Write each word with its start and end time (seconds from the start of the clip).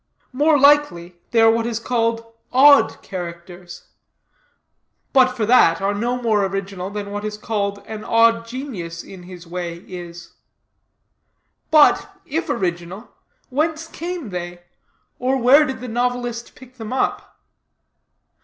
More 0.33 0.57
likely, 0.57 1.17
they 1.29 1.41
are 1.41 1.51
what 1.51 1.67
are 1.67 1.79
called 1.79 2.33
odd 2.51 3.03
characters; 3.03 3.89
but 5.13 5.27
for 5.37 5.45
that, 5.45 5.79
are 5.79 5.93
no 5.93 6.19
more 6.19 6.43
original, 6.43 6.89
than 6.89 7.11
what 7.11 7.23
is 7.23 7.37
called 7.37 7.83
an 7.85 8.03
odd 8.03 8.47
genius, 8.47 9.03
in 9.03 9.21
his 9.21 9.45
way, 9.45 9.75
is. 9.87 10.33
But, 11.69 12.19
if 12.25 12.49
original, 12.49 13.11
whence 13.49 13.85
came 13.87 14.31
they? 14.31 14.63
Or 15.19 15.37
where 15.37 15.65
did 15.65 15.81
the 15.81 15.87
novelist 15.87 16.55
pick 16.55 16.77
them 16.77 16.91
up? 16.91 17.37